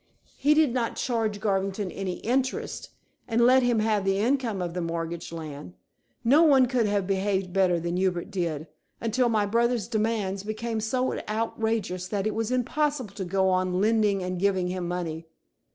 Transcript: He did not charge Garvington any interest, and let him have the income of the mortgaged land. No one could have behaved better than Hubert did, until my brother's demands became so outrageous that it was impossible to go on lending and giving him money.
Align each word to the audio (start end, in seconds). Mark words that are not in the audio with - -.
He 0.35 0.55
did 0.55 0.73
not 0.73 0.95
charge 0.95 1.39
Garvington 1.39 1.91
any 1.91 2.13
interest, 2.21 2.89
and 3.27 3.39
let 3.39 3.61
him 3.61 3.77
have 3.77 4.03
the 4.03 4.17
income 4.17 4.59
of 4.59 4.73
the 4.73 4.81
mortgaged 4.81 5.31
land. 5.31 5.75
No 6.23 6.41
one 6.41 6.65
could 6.65 6.87
have 6.87 7.05
behaved 7.05 7.53
better 7.53 7.79
than 7.79 7.97
Hubert 7.97 8.31
did, 8.31 8.65
until 8.99 9.29
my 9.29 9.45
brother's 9.45 9.87
demands 9.87 10.41
became 10.41 10.79
so 10.81 11.19
outrageous 11.29 12.07
that 12.07 12.25
it 12.25 12.33
was 12.33 12.49
impossible 12.49 13.13
to 13.13 13.23
go 13.23 13.49
on 13.51 13.79
lending 13.79 14.23
and 14.23 14.39
giving 14.39 14.69
him 14.69 14.87
money. 14.87 15.27